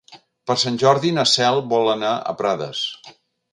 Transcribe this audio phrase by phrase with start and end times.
[0.51, 2.83] Per Sant Jordi na Cel vol anar a Prades.